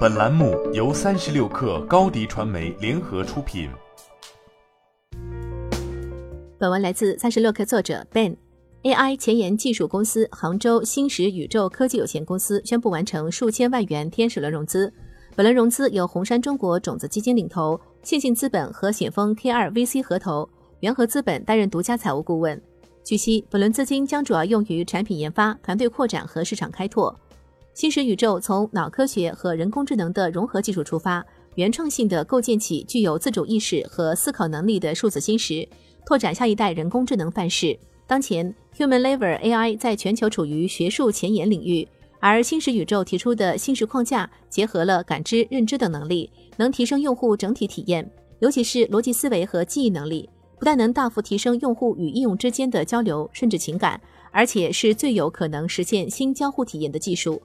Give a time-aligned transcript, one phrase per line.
[0.00, 3.70] 本栏目由三十六氪高低传媒联合出品。
[6.58, 8.36] 本文来自三十六氪作者 Ben。
[8.82, 14.92] AI 前沿技术公司杭州新石宇宙科技有限公司宣布完成数千万元天使轮融资。
[15.34, 20.48] 本轮融资由红杉中国种子基金领投，线性资本和险峰 K2 VC 合投，
[20.80, 22.60] 元和资本担任独家财务顾问。
[23.04, 27.18] 据悉，本轮资金将主要用于产品研发、团队扩展和市场开拓。
[27.72, 31.24] 新石宇宙从脑科学和人工智能的融合技术出发，
[31.54, 35.66] 原创性的构建起具有自主意识和思考能力的数字新石，
[36.04, 37.78] 拓展下一代人工智能范式。
[38.06, 41.86] 当前，Human Level AI 在全球处于学术前沿领域，
[42.18, 48.10] 而新石宇宙提出的新石框架结合了感知、认知等能力，能提升用户整体体验，
[48.40, 53.98] 尤其是逻辑思维和记忆能力，不但能大幅提升用户与应用之间的交流甚至情感，
[54.32, 57.40] 而且是最有可能实现新交互体验的技术。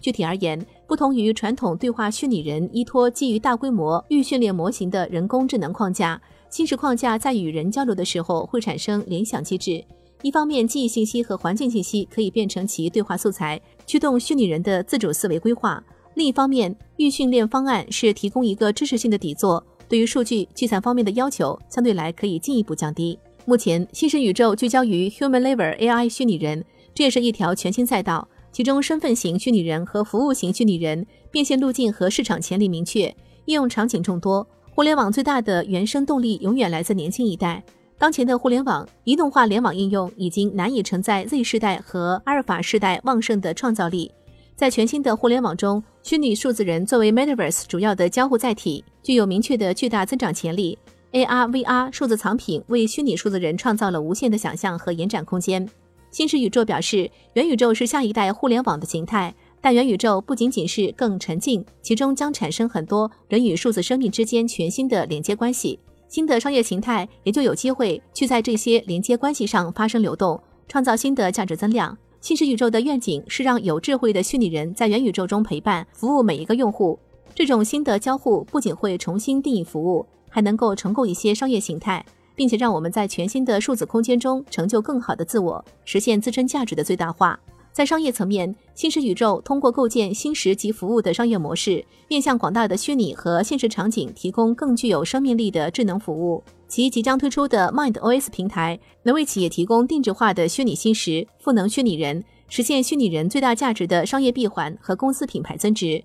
[0.00, 9.84] 具体而言，不同于传统对话虚拟人依托基于大规模预训练模型的人工智能框架，新式框架在与人交流的时候会产生联想机制。
[10.22, 15.80] 一方面，记忆信息和环境信息可以变成其对话素材，驱动虚拟人的自主思维规划；
[16.14, 23.18] 另一方面，预训练方案是提供一个知识性的底座，对于数据计算方面的要求相对来可以进一步降低。
[23.44, 28.28] 目前，新石宇宙聚焦于 Human Level AI 虚拟人，这也是一条全新赛道。
[28.58, 33.02] 其中，身份型虚拟人和服务型虚拟人变现路径和市场潜力明确，
[33.44, 34.44] 应用场景众多。
[34.74, 37.62] 互联网最大的原生动力永远来自年轻一代。
[37.98, 44.10] 当前的互联网移动化联网应用已经难以承载 Z 世代和阿尔法世代旺盛的创造力。
[44.56, 50.76] 在全新的互联网中，虚拟数字人作为 Metaverse 主要的交互载体，具有明确的巨大增长潜力。
[51.12, 55.64] AR、VR 数字藏品为虚拟数字人创造了无限的想象和延展空间。
[56.10, 65.78] 新石宇宙表示，元宇宙是下一代互联网的形态，但元宇宙不仅仅是更沉浸，其中将产生很多人与数字生命之间全新的连接关系，
[66.08, 71.96] 新的商业形态也就有机会去在这些连接关系上发生流动，创造新的价值增量。
[72.20, 76.98] 新石宇宙的愿景是让有智慧的虚拟人在元宇宙中陪伴、服务每一个用户。
[77.34, 82.04] 这种新的交互不仅会重新定义服务，还能够重构一些商业形态。
[82.38, 87.36] 并且让我们在全新的数字空间中成就更好的自我，实现自身价值的最大化。
[87.72, 96.42] 在商业层面，新石宇宙通过构建新石级服务的商业模式，面向广大的虚拟和现实场景提供更具有生命力的智能服务。
[96.68, 106.00] 其即将推出的 Mind OS 平台，能为企业提供定制化的虚拟新石、赋能虚拟人，实现虚拟人最大价值的商业闭环和公司品牌增值。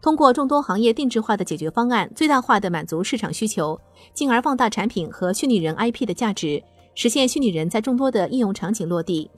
[0.00, 3.78] 通过众多行业定制化的解决方案，最大化的满足市场需求，
[4.14, 6.62] 进而放大产品和虚拟人 IP 的价值，
[6.94, 9.28] 实现虚拟人在众多的应用场景落地。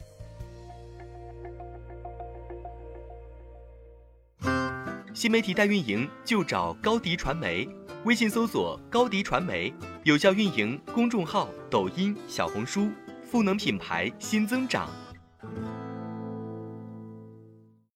[5.14, 7.68] 新媒体代运营就找高迪传媒，
[8.04, 9.72] 微信搜索高迪传媒，
[10.04, 12.88] 有效运营公众号、抖音、小红书，
[13.24, 14.88] 赋能品牌新增长。